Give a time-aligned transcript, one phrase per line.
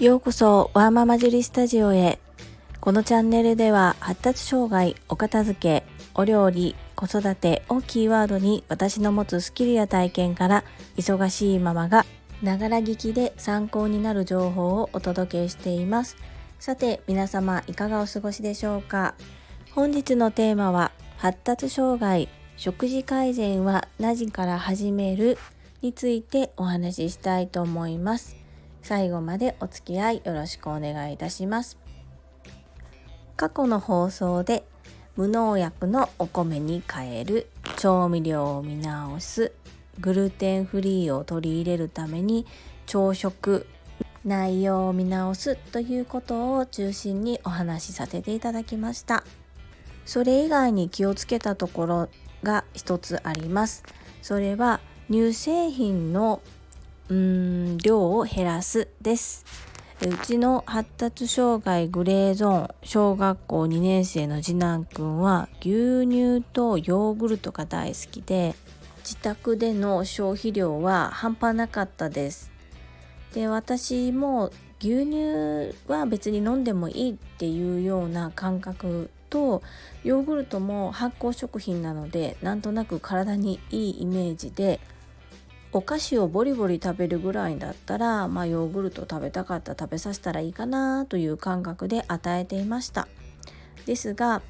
[0.00, 2.20] ようこそワーママジュリスタジオへ。
[2.80, 5.84] このチャンネルでは発達障害お片付け
[6.14, 10.62] お料理子育てをキーワードに私の持つスキルや体験から
[10.96, 12.06] 忙しいママが
[12.44, 16.16] ながら聞きで参考になる情報をお届けしています。
[16.60, 19.16] さて皆様いかがお過ごしでしょうか？
[19.74, 25.38] 本日のテーマは発達障害食事改善は何時から始める？
[25.82, 28.36] についてお話ししたいと思います。
[28.88, 31.76] 最後までお付き合いよろしくお願いいたします。
[33.36, 34.64] 過去の放送で
[35.14, 39.52] 無農薬のお米に変える調味料を見直す
[40.00, 42.46] グルテンフリーを取り入れるために
[42.86, 43.66] 朝食
[44.24, 49.22] 内容を見直すということを中心にお話しさせていただきました。
[50.06, 52.08] それ以外に気をつけたところ
[52.42, 53.84] が一つあります。
[54.22, 56.40] それは乳製品の
[57.08, 58.88] うん量を減らす。
[59.00, 59.44] です
[60.00, 68.54] うちの発達障害グレーゾーン小学校2年生の次男くんは牛乳とヨーグルトが大好きで
[68.98, 72.50] 自宅での消費量は半端なかったです。
[73.34, 74.50] で私も
[74.80, 79.62] 牛乳は別に飲んでもいいっていうような感覚と
[80.04, 84.78] ヨーグルトも発酵食品なのでなんとなく体にいいイメージで
[85.72, 93.06] お菓子をボリボリ食べるぐらいだったら、まあ、ヨーグルト食べたかった食べさせたらいいかなという感覚で与えていました。
[93.84, 94.42] ですが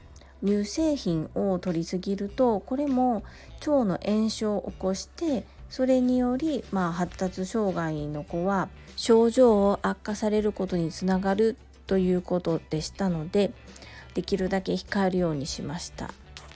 [0.45, 3.25] 乳製品を摂りすぎるとこれも
[3.61, 13.53] 腸の炎症を起こしてそれにより、まあ、発達障害の子は症状を悪化されることにつながるということでしたので
[14.15, 16.11] できるだけ控えるようにしました。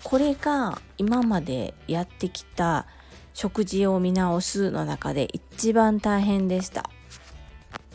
[0.05, 2.87] これが今までやってきた
[3.34, 6.91] 食事を見直すの中で一番大変でした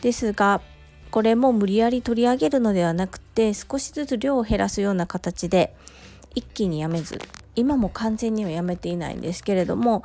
[0.02, 0.61] ですが
[1.11, 5.76] これも無理やり取り上げるのではなくて少しずつ量を減らすような形で
[6.36, 7.20] 一気にやめず
[7.55, 10.03] 今も完全にはやめていないんですけれども、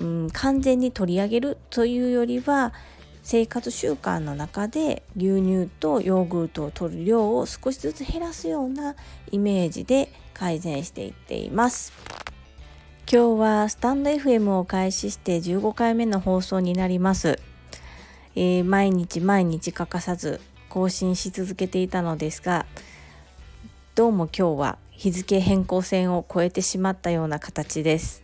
[0.00, 2.72] うん、完全に取り上げるというよりは
[3.22, 8.96] 生活習慣の中で牛乳とヨーグルトを摂る量を少しずつ減らすような
[9.30, 11.92] イメージで改善していっています。
[13.14, 17.38] 今日はスタンド FM を開始して15回目の放送になります、
[18.34, 20.40] えー、毎日毎日欠かさず
[20.70, 22.64] 更新し続けていたのですが
[23.94, 28.22] どうも今日は日付変更線を超えてしまったような形です。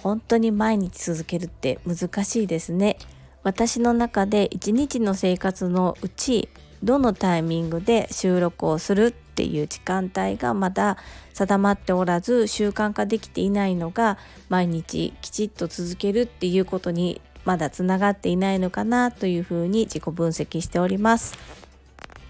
[0.00, 2.96] 本当に毎日続けるって難しいですね。
[3.42, 6.48] 私の中で一日の生活のうち
[6.82, 10.96] どのタイミングで収録をするっていう時間帯がまだ
[11.32, 14.16] 定まっておらず習慣化できていないのが
[14.48, 21.36] 毎日きちっと続けるっていうことにまだつながっていないのかなというふうに自己分析しております。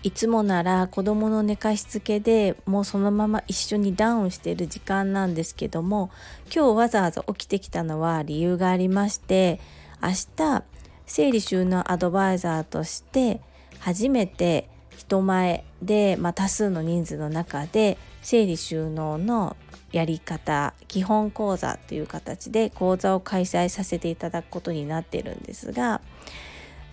[0.02, 6.10] いつもなら子供の寝かしつけでもうそのまま一緒にダウンしている時間なんですけども
[6.54, 9.60] 今日わざわざ起きてきたのは理由がありまして
[10.02, 10.62] 明日
[11.06, 13.40] 整理収納アドバイザーとして
[13.78, 19.56] 初めて人前で、まあ、多数の人数の中で整理収納の
[19.92, 26.00] やり方基本講座という形で講座を開催させていただくことになってるんですが、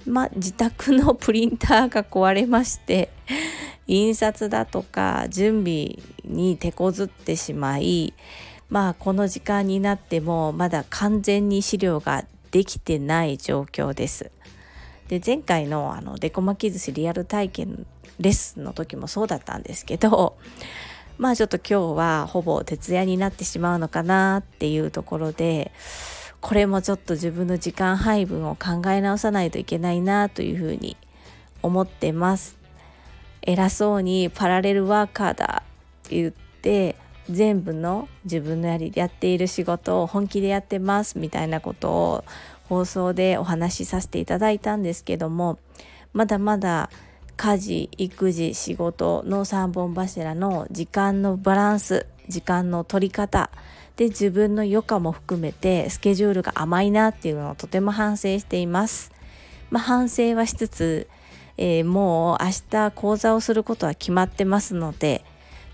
[0.05, 3.09] まあ、自宅のプリンターが壊れまして
[3.87, 8.13] 印刷だとか準備に手こずってしまい
[8.69, 14.29] まあこの時間になってもまだ完全に資料ができてない状況です。
[15.11, 17.85] で前回のあのデコ巻き寿司リアル体験
[18.21, 20.37] レッスンの時もそうだったんですけど
[21.17, 25.73] まあちょっと今日はほぼ徹夜になってしまうのかなっていうところで
[26.39, 30.95] これもちょっと自分の時間配分を考え直さないといけないなというふうに
[31.61, 32.57] 思ってます。
[33.41, 35.63] 偉そうにパラレルワーカーだ
[36.05, 36.95] って言って
[37.29, 42.23] 全部の自分のやりやっている仕事を本気でやってますみたいなことを
[42.71, 45.59] 放送でお話しさせていただいたんですけども
[46.13, 46.89] まだまだ
[47.35, 53.49] 家事育児仕事の3本柱の時間のバランス時間の取り方
[53.97, 59.11] で自分の余暇も含めてスケジュールが甘いなっていうのをとても反省しています。
[59.69, 61.09] まあ、反省はしつつ、
[61.57, 65.25] えー、もう明日講座をすることは決まってますので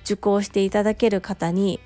[0.04, 1.80] 受講していただける方に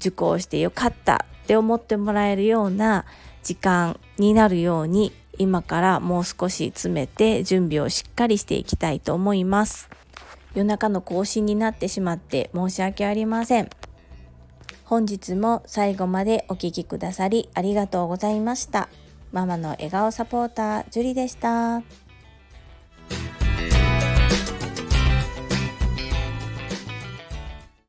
[0.00, 3.06] 受講してよかったって思ってもらえるような
[3.44, 9.88] 時間になるように今からもう少し詰めて準備をしっかりしていきたいと思います。
[10.54, 13.68] 夜中の更新になってしまって申し訳ありません。
[14.84, 18.88] 本日も最後までお聴きくださりありがとうございました。
[19.32, 22.03] ママの笑顔サポータージュリでした。